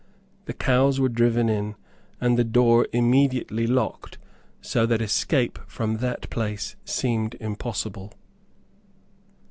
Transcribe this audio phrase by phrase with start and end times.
[0.45, 1.75] The cows were driven in,
[2.19, 4.17] and the door immediately locked,
[4.59, 8.11] so that escape from that place seemed impossible.